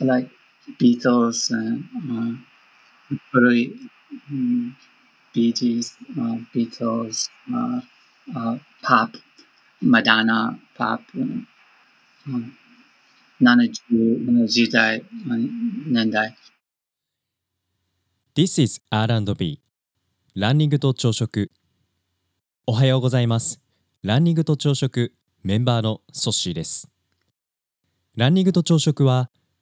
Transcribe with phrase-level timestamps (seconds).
[0.00, 0.28] like
[0.78, 2.36] Beatles and uh,
[3.32, 3.74] 古い、
[4.30, 4.72] um,
[5.34, 7.80] Bee Gees, uh, Beatles, uh,
[8.34, 9.10] uh, pop,
[9.82, 11.44] Madonna, pop, uh,
[13.40, 15.02] 70, 70代、
[15.86, 16.36] 年代。
[18.34, 19.60] This is R&B
[20.36, 21.50] ランニングと朝食
[22.64, 23.60] おはようございます
[24.04, 25.12] ランニングと朝食
[25.42, 26.88] メンバーのソッシーです
[28.16, 29.30] ランニングと朝食は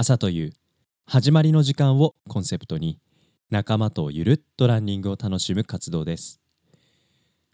[0.00, 0.52] 朝という
[1.04, 2.98] 始まりの時間をコンセプトに
[3.50, 6.40] 仲間とゆるっとランニングを楽しむ活動です。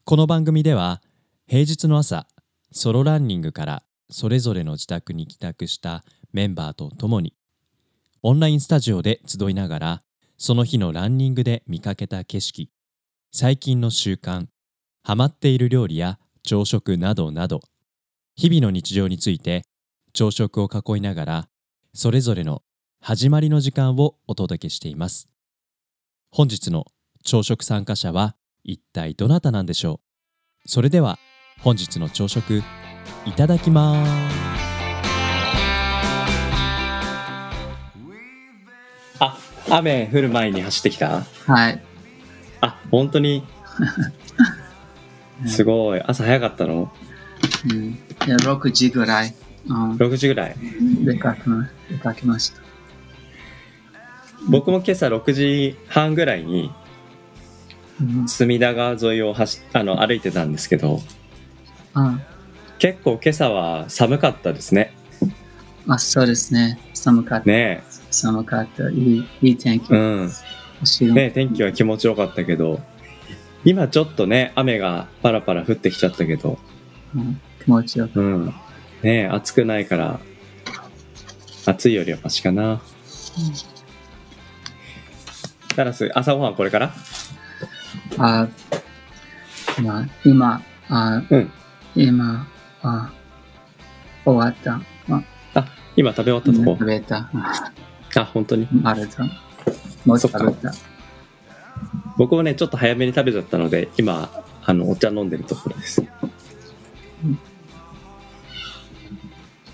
[0.04, 1.02] この番組では
[1.48, 2.28] 平日の朝
[2.70, 7.34] ソロランニングからそれぞれの自宅に帰宅したメンバーと共に
[8.22, 10.02] オンラインスタジオで集いながら
[10.38, 12.70] その日のランニングで見かけた景色
[13.32, 14.46] 最近の習慣
[15.02, 17.60] ハマっている料理や朝食などなど
[18.36, 19.64] 日々の日常について
[20.12, 21.48] 朝食を囲いながら
[21.98, 22.60] それぞれの
[23.00, 25.30] 始まりの時間をお届けしています。
[26.30, 26.84] 本日の
[27.24, 30.02] 朝食参加者は一体どなたなんでしょ
[30.66, 30.68] う？
[30.68, 31.18] それでは
[31.62, 32.62] 本日の朝食
[33.24, 34.12] いただきます。
[39.18, 39.38] あ
[39.70, 41.22] 雨降る前に走ってきた？
[41.46, 41.82] はい。
[42.60, 43.42] あ本当に？
[45.48, 46.02] すごい。
[46.02, 46.92] 朝早かったの？
[47.72, 49.34] うん、で6時ぐらい、
[49.68, 50.56] うん、6時ぐらい
[51.04, 52.60] 出かけま出かけました。
[54.48, 56.72] 僕も今朝6時半ぐらいに
[58.00, 61.00] うん隅田川沿いを走あの歩いてたんですけど
[61.94, 62.20] あ
[62.78, 64.92] 結構今朝は寒かったですね
[65.88, 66.78] あ、そうですね。
[66.94, 67.46] 寒かった。
[67.46, 68.90] ね寒かった。
[68.90, 69.94] いいいい天気。
[69.94, 70.28] えうん
[71.14, 72.80] ねえ天気は気持ちよかったけど
[73.64, 76.58] 今ちょっとね雨がパラパラ降ってきちゃったけど
[77.14, 78.20] うん気持ちよく。
[78.20, 78.54] うん
[79.02, 80.20] ねえ暑くないから
[81.66, 82.80] 暑いよりはマシかな
[85.76, 86.92] ダラス朝ごはんこれから？
[88.18, 88.48] あ
[89.82, 91.52] まあ、今、あうん
[91.94, 92.48] 今
[92.82, 93.12] あ、
[94.24, 94.80] 終わった。
[95.54, 96.76] あ今食べ終わったとこ？
[96.78, 97.30] 食べた。
[97.34, 97.72] あ
[98.16, 98.66] あ本当に？
[98.72, 99.24] まるだ。
[100.06, 100.72] もう食べた。
[102.16, 104.30] 僕もねちょっと早めに食べちゃったので今
[104.64, 106.02] あのお茶飲んでるところです
[107.22, 107.38] うん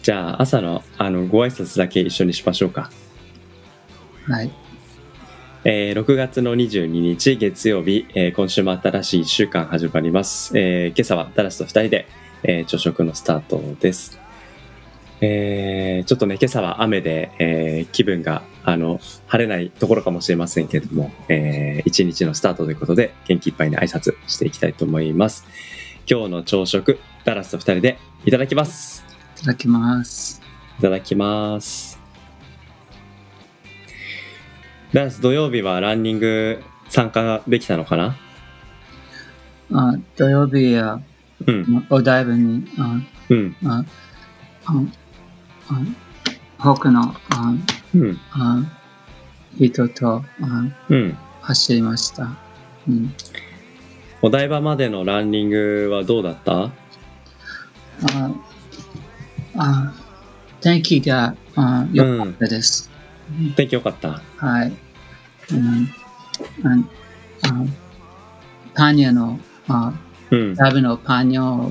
[0.02, 2.90] じゃあ朝のあのご挨拶だけ一緒にしましょうか、
[4.28, 4.50] はい。
[5.64, 12.08] えー6月の22日月曜日、えー今週も新しい1週間始まります、えー今朝はダラスと2人で、
[12.42, 14.18] えー朝食のスタートです。
[15.20, 18.98] えーちょっとね今朝は雨で、えー気分があの
[19.28, 25.46] 晴れないところかもしれませんけれども、えー一日のスタートということで元気いっぱいに挨拶していきたいと思います。
[26.10, 29.04] 今日の朝食ダラスと2人でいただきます。
[29.08, 29.11] い
[29.44, 30.40] ただきます。
[30.78, 32.00] いただきます。
[34.92, 38.16] ダラス土曜日はランニング参加できたのかな？
[39.72, 41.00] あ土曜日は、
[41.46, 41.86] うん。
[41.90, 43.00] お台場に、あ
[43.30, 43.56] うん。
[43.64, 43.84] あ
[44.66, 44.72] あ
[45.68, 45.80] あ
[46.58, 47.54] 他のあ
[47.94, 48.18] うん。
[48.32, 48.62] あ
[49.56, 50.24] 人とあ
[50.88, 51.18] うん。
[51.40, 52.28] 走りました。
[52.86, 53.14] うん、
[54.22, 56.64] お台場までのランニングはどうだった？
[56.64, 56.70] あ
[59.56, 59.92] あ
[60.60, 62.90] 天気があ良かったです。
[63.56, 64.72] 天気良かったはい。
[65.52, 65.88] うん、
[66.64, 66.68] あ
[67.48, 67.64] あ
[68.74, 69.92] パン屋のあ
[70.30, 71.70] うん食べのパン屋の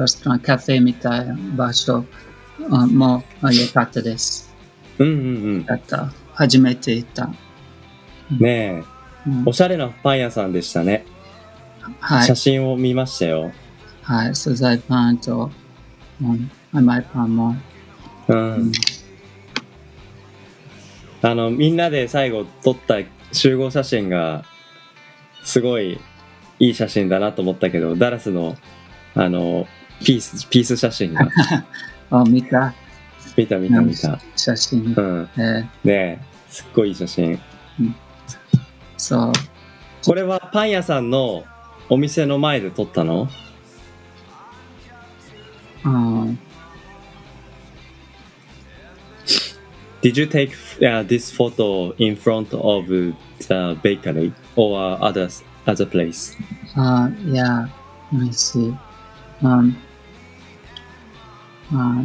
[0.00, 2.04] レストラン、カフェみたいな場所
[2.70, 4.54] あもあ良かったです。
[4.98, 5.12] うんう
[5.58, 6.12] んだった。
[6.34, 7.30] 初めて行った。
[8.30, 8.82] うんねえ
[9.26, 11.04] うんおしゃれなパン屋さんでしたね、
[12.00, 12.36] 写はい。
[12.36, 13.50] 真を見ましたよ
[14.02, 14.34] はい。
[14.34, 15.50] 素材パンと、
[16.22, 17.56] うん、甘いパンも。
[18.28, 18.72] うん、うん。
[21.22, 22.96] あのみんなで最後撮った
[23.32, 24.44] 集合写真が
[25.42, 25.98] すごい
[26.58, 28.56] いい写真だなと思ったけどダラスの
[29.14, 29.66] あの
[30.04, 31.28] ピースピース写真が。
[32.10, 32.72] あ、見た。
[33.36, 34.18] 見た見た見た。
[34.36, 34.94] 写真。
[34.96, 35.00] う。
[35.00, 35.28] ん。
[35.36, 36.18] えーねえ
[36.48, 37.38] すっごいいい写真。
[38.96, 39.32] そう。
[40.04, 41.44] これはパン屋さんの
[41.88, 43.28] お店の前で撮ったの？
[45.84, 46.38] うん
[50.00, 55.28] Did you take uh, this photo in front of the bakery or other
[55.66, 56.36] other place?
[56.76, 57.66] Uh, yeah,
[58.12, 58.76] let me see.
[59.42, 59.76] Um,
[61.72, 62.04] uh,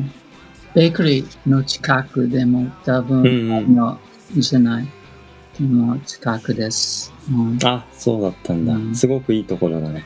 [0.74, 4.00] ベーカリーの近くでも多分、の
[4.36, 4.88] じゃない。
[5.60, 7.14] でも近くです。
[7.30, 8.74] うん、あ、そうだったんだ。
[8.74, 10.04] うんすごくいいところだね。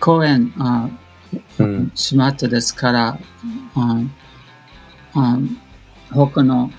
[0.00, 0.88] 公園、あ
[1.58, 1.92] うん。
[1.94, 3.18] 閉まってですから、
[3.74, 4.02] あ
[5.14, 5.38] あ
[6.12, 6.70] 他の、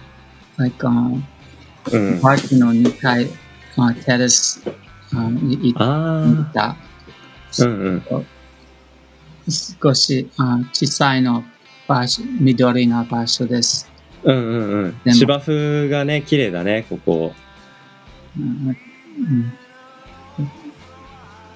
[0.61, 0.89] like, あ
[1.91, 2.19] うん。
[2.21, 3.27] パークの2階、
[3.77, 4.61] あテレス、
[5.13, 6.69] あいいあ見た。
[6.69, 6.75] あ。
[7.59, 8.25] うんうん。
[9.49, 11.43] 少しあ小さいの
[11.87, 13.89] 場所、緑の場所です。
[14.23, 15.13] うんうんうん。
[15.13, 17.33] 芝生がね、綺麗だね、ここ。
[18.37, 19.53] うんうん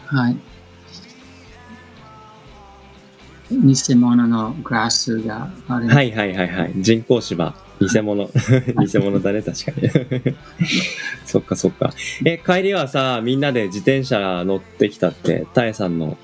[0.08, 0.38] はい。
[3.52, 5.88] 偽物のグラスがある。
[5.88, 6.74] はいはいはいはい。
[6.78, 7.56] 人工芝。
[7.80, 8.30] 偽物。
[8.86, 10.36] 偽物だね、確かに。
[11.26, 11.94] そっかそっか。
[12.24, 16.18] え、帰りはさ、みんなで自転車乗ってきたって、タエさんの、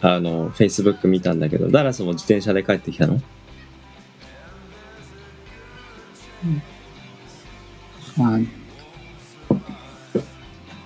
[0.00, 3.20] あの、Facebook 見たんだけど、ダラスも自転車で帰ってきたの？
[8.18, 8.46] はい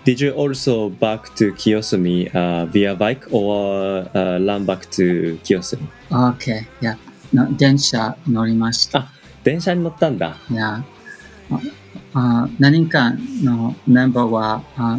[0.05, 5.89] Did you also back to Kiyosumi uh, via bike or uh, run back to Kiyosumi?
[6.11, 6.61] OK。
[6.81, 6.97] いや、
[7.35, 9.09] の電車乗りました。
[9.47, 10.37] あ電車に乗ったんだ。
[10.51, 10.85] いや、あ
[12.15, 13.13] あ何人か
[13.45, 14.99] のメンバーは、あ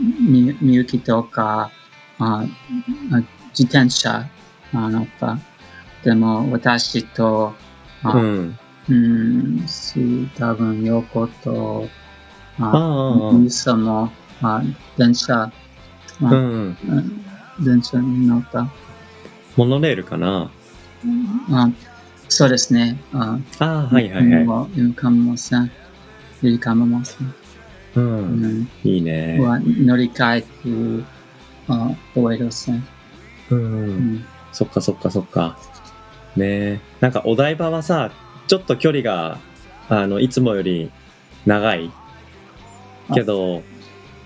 [0.00, 1.70] みみゆきとか
[2.18, 2.44] あ
[3.12, 3.22] あ
[3.56, 4.28] 自転車
[4.72, 5.38] あ乗った。
[6.02, 7.54] でも私と、
[8.02, 8.58] あうん。
[8.86, 11.88] うん、し、多分横と、
[12.58, 14.10] ああ、あミサも、
[14.42, 14.62] あ
[14.98, 15.52] 電車、あ
[16.20, 16.76] うん。
[16.86, 17.24] うん
[17.60, 18.66] 電車に乗った。
[19.56, 20.50] モノレールかな
[21.50, 21.70] あ
[22.34, 22.98] そうですね。
[23.12, 24.80] あああ、はいはいはい。
[24.80, 24.86] い。
[24.86, 25.70] いいかもしれん。
[26.42, 27.16] いいかもし
[27.94, 28.00] う。
[28.00, 28.06] れん。
[28.06, 28.68] うんん。
[28.82, 29.38] いいね。
[29.38, 31.04] は乗り換えて、
[31.68, 32.84] あ、覚えるせん。
[33.50, 33.54] う。
[33.54, 34.26] うんん。
[34.50, 35.56] そっかそっかそっか。
[36.34, 36.80] ねえ。
[36.98, 38.10] なんかお台場はさ、
[38.48, 39.38] ちょっと距離が、
[39.88, 40.90] あの、いつもより
[41.46, 41.92] 長い。
[43.14, 43.62] けど、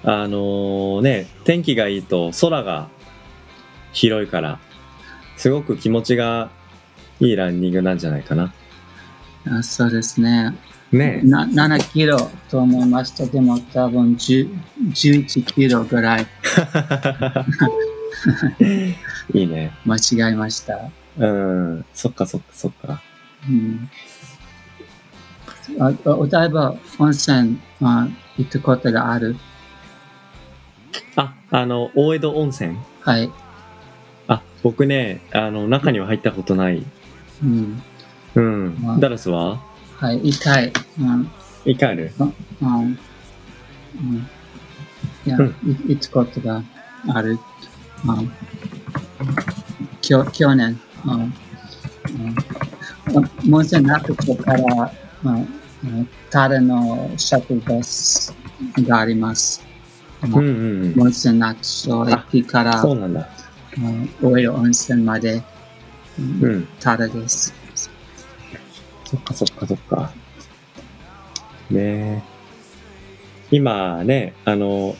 [0.02, 2.88] あのね、天気がいいと空が
[3.92, 4.60] 広いから、
[5.36, 6.48] すごく気持ちが
[7.20, 8.52] いいランニングなんじゃないかな。
[9.50, 10.54] あそうですね。
[10.92, 12.16] ねな7キロ
[12.50, 13.26] と思いました。
[13.26, 14.48] でも多分10
[14.92, 16.26] 11キロぐらい
[18.60, 18.94] え。
[19.38, 19.72] いいね。
[19.84, 20.90] 間違えました。
[21.18, 21.84] うん。
[21.92, 23.02] そっかそっかそっか。
[23.48, 23.88] うん、
[25.80, 29.36] あお台場温泉あ行ったことがある？
[31.16, 32.76] あ、あの、大江戸温泉？
[33.02, 33.30] はい。
[34.28, 36.84] あ、僕ね、あの、中には入ったことない。
[37.42, 37.82] うん、
[38.34, 38.76] うん。
[38.86, 38.98] あ。
[38.98, 39.60] ダラスは？
[39.96, 40.16] はい。
[40.24, 40.72] 行きたい。
[41.00, 41.30] うん。
[41.64, 42.34] 一回あるうん。
[42.60, 42.98] うん。
[45.26, 45.46] いや、うん。
[45.46, 45.52] い
[45.88, 46.62] 行ったことが
[47.14, 47.38] ある？
[48.06, 48.32] うん。
[50.00, 51.10] きょ去年、うん。
[51.12, 51.34] うん。
[53.54, 54.92] 温泉なくてから、
[55.24, 55.34] うん。
[55.36, 55.38] う
[55.86, 56.08] ん。
[56.30, 58.34] ただのシャトルバス
[58.78, 59.62] があります？
[60.22, 60.34] うん。
[60.34, 60.50] うんう
[60.96, 61.02] ん。
[61.02, 63.28] 温泉なく所駅から、そうなんだ。
[63.76, 64.08] うん。
[64.22, 65.42] 大江戸温泉まで、
[66.18, 66.68] うんうん。
[66.80, 67.54] ただです。
[69.04, 70.12] そっかそっかそっか。
[71.70, 72.22] ねえ。
[73.50, 74.96] 今ね、あの、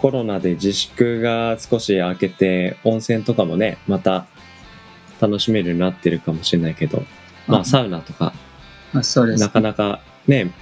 [0.00, 4.26] コロナで自粛が少し明けて、温泉とかもね、また
[5.20, 7.02] 楽しめるようになってるかもしれないけど、
[7.46, 8.32] まあサウナとか、
[8.94, 9.40] あそうです。
[9.40, 10.52] なかなかね、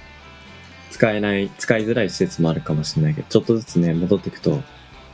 [0.89, 4.63] 使えない、使いづらい施設もあるかもしれないけど、ちょっとずつね、戻っていくと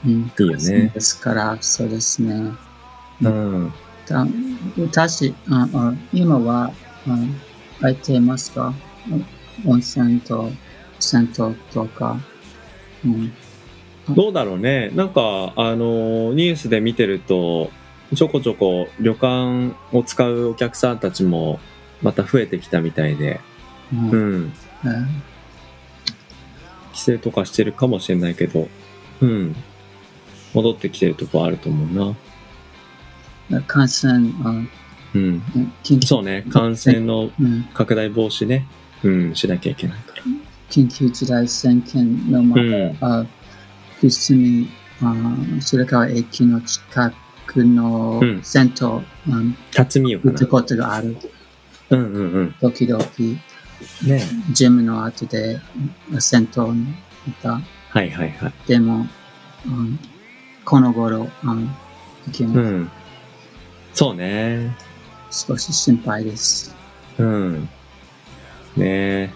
[0.06, 2.52] うん、いいよねですから、そうですね。
[3.22, 3.74] うん。
[4.08, 4.26] た
[4.78, 6.72] 私、ああ今は、
[7.08, 7.18] あ
[7.80, 8.74] 空いていますか？
[9.66, 10.50] 温泉と
[11.00, 12.20] 銭湯とか。
[13.06, 13.34] うん、
[14.16, 14.90] どうだろうね。
[14.96, 17.70] なんか、あの、ニュースで見てると、
[18.16, 21.60] ちょこちょこ旅館を使うお客さんたちも
[22.02, 23.42] また増えてきたみたいで、
[23.92, 24.54] うんうん。
[24.86, 24.88] え
[26.94, 28.68] 規制とかしてるかもしれないけど、
[29.22, 29.56] うん。
[30.54, 32.16] 戻ってきてるとこあると思うな。
[33.52, 34.50] ー感染、あ
[35.16, 35.42] うん。
[36.06, 36.46] そうね。
[36.50, 38.68] 感染のうん拡大防止ね。
[39.04, 40.24] うん、しなきゃいけないから。
[40.70, 42.56] 緊急事態宣言のま
[43.02, 43.28] ま、う
[44.00, 44.70] 普通に
[45.02, 45.14] あ
[45.60, 47.14] 白川駅の近
[47.46, 48.88] くのうん銭湯、
[49.34, 50.48] うん辰巳よかな行った。
[50.48, 51.18] ことがある。
[51.90, 52.56] うんうんうん。
[52.62, 53.04] 時々、
[54.08, 54.22] ね
[54.52, 55.60] ジムの後で
[56.20, 56.82] 銭湯に
[57.28, 57.62] いた。
[57.90, 58.54] はいはいはい。
[58.68, 59.06] でも、
[59.68, 60.00] うん、
[60.66, 61.70] この頃、うん、
[62.28, 62.92] 行けないうん。
[63.94, 64.76] そうね。
[65.32, 66.76] 少し心配です。
[67.18, 67.62] うん。
[67.64, 67.70] ね
[68.80, 69.30] え。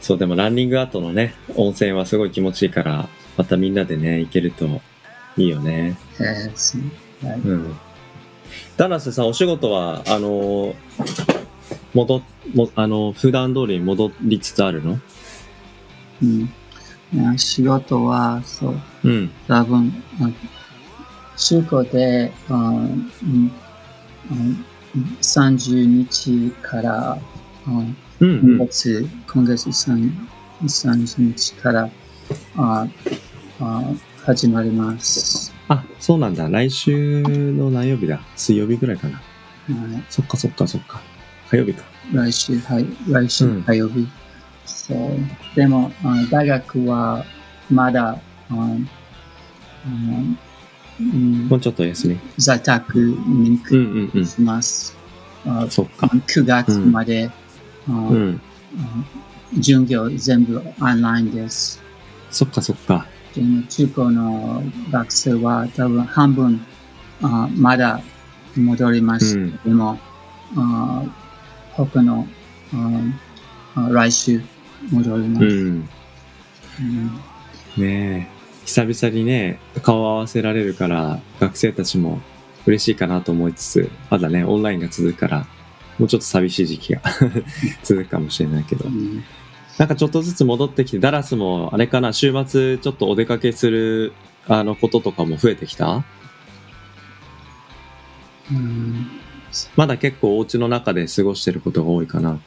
[0.00, 4.66] そう、でもランニング後のね、温泉はすごい気持ちいいから、またみんなでね、行けると
[5.36, 5.98] いいよね。
[6.18, 7.76] えーそうはいうん。
[8.76, 10.74] ダラスさん、お仕事は、あの、
[11.92, 12.22] 戻っ、
[12.54, 15.00] もあの、普段通りに戻りつつあるの？
[16.22, 16.48] うん
[17.36, 19.30] 仕事は、そう、うん。
[19.48, 20.30] 多分、あ
[21.36, 23.10] 中古で、あうん
[24.30, 24.64] うん
[25.20, 27.18] 30日から、あ
[27.66, 28.26] うん、う
[28.56, 28.68] 今ん。
[28.68, 30.10] 月、今月3
[30.62, 31.90] 30日から
[32.56, 32.86] あ
[33.60, 33.82] あ
[34.24, 35.52] 始まります。
[35.68, 36.48] あ、そうなんだ。
[36.48, 38.20] 来週の何曜日だ？
[38.36, 39.16] 水曜日ぐらいかな。
[39.16, 39.22] は
[39.98, 41.00] いそっかそっかそっか。
[41.50, 41.82] 火曜日か。
[42.12, 44.08] 来週、はい、来週うん火曜日。
[44.64, 44.98] そう。
[45.54, 47.24] でも、あ大学は
[47.70, 48.18] まだ、
[48.50, 50.38] あうん
[51.00, 52.18] うんもうちょっと休み。
[52.38, 54.26] 在宅にうんうんうん。
[54.26, 54.96] します。
[55.46, 56.06] あそっか。
[56.06, 57.30] 9月まで、
[57.88, 58.40] あうん。
[58.78, 59.04] あ
[59.56, 61.80] 授業全部オンラインです。
[62.30, 63.06] そっかそっか。
[63.34, 66.66] でも中高の学生は多分半分
[67.22, 68.00] あまだ
[68.56, 69.40] 戻りました。
[69.40, 69.98] うんでも
[70.56, 71.04] あ
[71.72, 72.26] 他の
[72.72, 74.40] ああ来週
[74.90, 75.44] 戻ります。
[75.44, 75.88] うん。
[76.80, 77.06] うん
[77.76, 78.35] ねえ。
[78.66, 82.20] 久々にね、顔を合わせられるから、学生たちも
[82.66, 85.46] 嬉しいかなと思いつつ、まだね、オンラインが続くから、
[85.98, 87.00] もうちょっと寂しい時期が
[87.82, 88.90] 続くかもしれないけどう。
[88.90, 89.24] ん
[89.78, 94.12] なんかちょっとずつ戻ってきて、ダラスもあれかな、週末ちょっとお出かけする、
[94.48, 96.04] あの、こととかも増えてきた？
[98.50, 99.06] うん
[99.74, 102.38] まだ結構お家の中で過ごしてることが多いかな。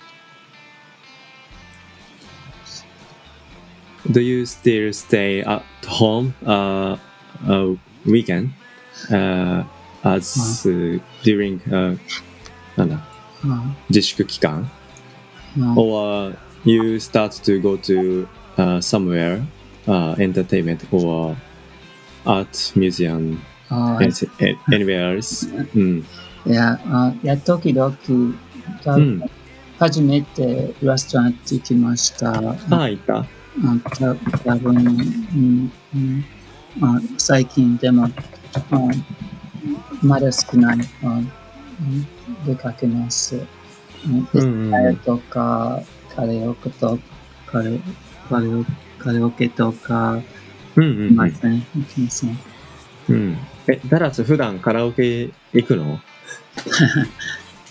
[4.10, 6.96] Do you still stay at home uh,
[7.48, 8.50] uh, weekend
[9.10, 9.64] uh,
[10.02, 11.98] as uh, during uh,
[12.76, 12.96] なんだ
[13.44, 14.70] あ自粛期間
[15.58, 18.26] あ or you start to go to
[18.56, 19.42] uh, somewhere
[19.86, 21.36] uh, entertainment or
[22.24, 23.38] art museum
[23.70, 24.12] あ and
[24.70, 26.04] anywhere else うん
[26.46, 27.96] いやあいや時々
[28.84, 29.30] 多うん分
[29.78, 32.30] 初めてレストラン行きました。
[32.30, 33.28] ああいたあた
[34.45, 36.25] 多分、うんうん
[36.81, 38.11] あ最近でもあ
[40.01, 41.27] まだ少ないあうん
[42.45, 43.35] 出かけます。
[44.05, 45.81] うんうんうんカレーとか
[46.15, 46.99] カラオケと
[47.47, 47.79] カレ
[48.29, 48.65] カラオ
[48.97, 50.21] カラオケとか
[50.75, 51.59] うんうんいません。
[51.59, 51.65] ま
[52.09, 52.37] せん。
[53.09, 53.37] うん。
[53.67, 55.99] え、ダラス普段カラオケ行くの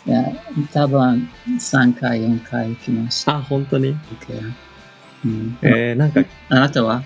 [0.06, 0.24] いや
[0.72, 3.36] 多分3回、4回行きました。
[3.36, 4.67] あ、本当に？OK
[5.24, 5.58] うん。
[5.62, 7.02] えー、なんか、あなたは？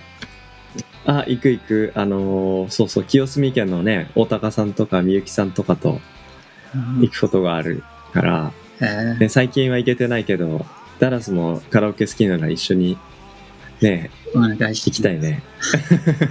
[1.05, 1.93] あ、行く行く。
[1.95, 6.01] あのーそうそう、清澄県のね、大高さんとかみゆきさんとかと
[6.75, 7.01] うん。
[7.01, 9.19] 行くことがあるから、えー。
[9.19, 10.65] ね、最近は行けてないけど、
[10.99, 12.97] ダラスもカラオケ好きなら一緒に
[13.81, 15.43] ね、お願いし行きたいね。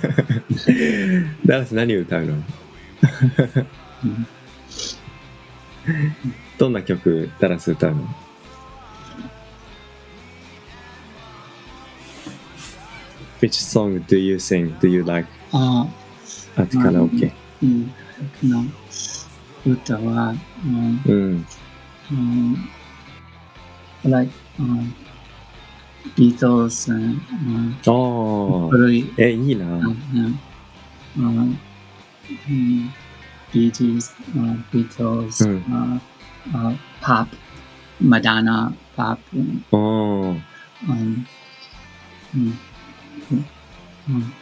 [1.45, 2.33] ダラス何歌うの？
[2.33, 2.37] う
[4.07, 4.27] ん。
[6.57, 8.15] どんな曲ダラス歌うの？
[13.41, 14.75] Which song do you sing?
[14.79, 15.27] Do you like?
[15.51, 15.87] あ
[16.57, 17.31] at karaoke?
[17.63, 17.91] うん、
[18.43, 18.63] 僕の
[19.65, 21.47] 歌は、うんうん。
[22.11, 22.13] う
[24.07, 24.93] ん、like、うん、
[26.15, 28.69] ビートルズ、うん、ああ。
[28.69, 29.65] 古い、え、いいな。
[29.65, 29.83] うん
[31.17, 31.59] うん
[32.47, 32.93] うん、
[33.51, 36.01] ビージーズ、うんビートルズ、うんうん
[36.53, 37.37] あパップ、
[38.03, 40.43] マダナ、パップ、うん
[40.89, 41.25] うん。
[42.35, 42.59] うん
[43.31, 43.45] うん
[44.09, 44.33] うんうん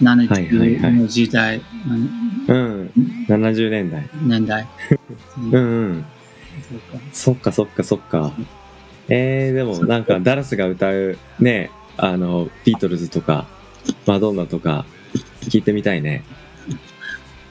[0.00, 2.92] 70の時代、うんうん。
[3.28, 4.08] 70年代。
[4.22, 4.66] 年代？
[5.36, 5.58] うんう
[5.92, 6.04] ん。
[7.12, 8.32] そっかそっかそっか。
[9.08, 13.46] えー、でもなんかダラスが歌うね、あの、ビートルズとか、
[14.06, 14.86] マドンナとか、
[15.42, 16.24] 聞いてみたいね。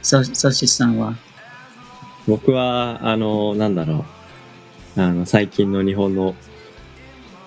[0.02, 1.16] そ、そしさんは、
[2.28, 4.06] 僕は、あの、なんだろ
[4.98, 5.02] う。
[5.02, 6.36] あの、最近の日本の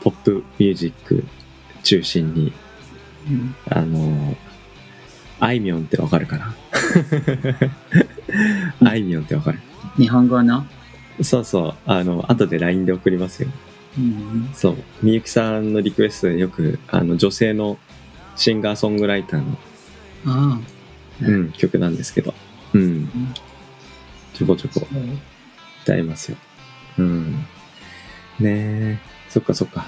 [0.03, 1.25] ポップミュージック
[1.83, 2.53] 中心に、
[3.29, 4.37] うんあの、
[5.41, 6.55] あいみょんってわかるかな？
[8.85, 9.59] あいみょんってわかる？
[9.97, 10.67] 日本語の、
[11.23, 11.75] そうそう。
[11.87, 13.49] あの、後で LINE で送りますよ。
[13.99, 14.77] うんそう。
[15.03, 17.79] みゆきさんのリクエストでよく、あの、女性の
[18.37, 19.59] シンガーソングライターの、
[20.27, 22.33] ああ、うん、曲なんですけど、
[22.73, 23.35] うん。
[24.33, 24.87] ちょこちょこ
[25.83, 26.39] 歌いますよ。
[26.99, 27.33] うん。
[27.33, 27.43] ね
[28.41, 28.99] え。
[29.29, 29.87] そっかそっか。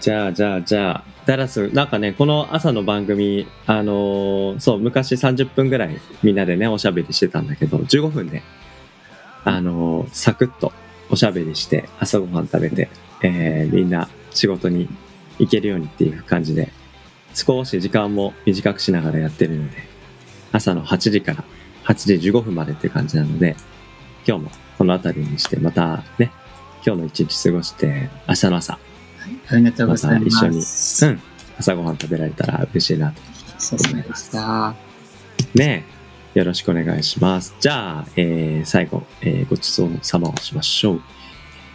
[0.00, 8.42] じゃあ、じゃあ、じゃあ、ダラス、なんかね、この朝の番組、あのーそう、昔30分ぐらいみんなでね、おしゃべりしてたんだけど、15分で、
[9.44, 10.72] あのーサクッと
[11.10, 12.88] おしゃべりして朝ごはん食べて、
[13.22, 14.88] えーみんな仕事に
[15.38, 16.70] 行けるようにっていう感じで
[17.34, 19.76] 少し時間も短くしながらやってるので
[20.52, 21.44] 朝の8時から
[21.84, 23.56] 8時15分までっていう感じなので
[24.26, 26.30] 今日もこの辺りにしてまたね
[26.84, 28.78] 今日の一日過ごして明日の朝。
[29.50, 30.34] ありがとうございます。
[30.36, 31.22] また一緒にうん
[31.58, 33.20] 朝ごはん食べられたら嬉しいなと
[33.58, 34.74] そうしました。
[35.54, 35.84] ね
[36.34, 37.54] よろしくお願いします。
[37.58, 41.02] じゃあ、えー最後、えーごちそうさまをしましょう。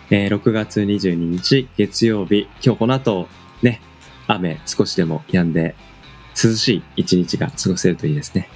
[0.09, 3.27] えー6月22日月曜日、今日この後、
[3.61, 3.81] ね、
[4.27, 5.75] 雨少しでも止んで、
[6.41, 8.47] 涼しい一日が過ごせるといいですね。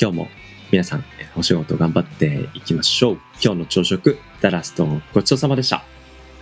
[0.00, 0.28] 今日も
[0.70, 3.18] 皆さん、えーお仕事頑張っていきましょう。
[3.42, 5.84] 今日の朝食、ダラスとごちそうさまでした。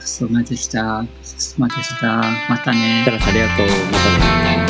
[0.00, 1.04] そうまでした。
[1.22, 2.22] そうまでした。
[2.48, 3.04] またね。
[3.06, 3.66] ありがとう。
[3.66, 4.67] またね。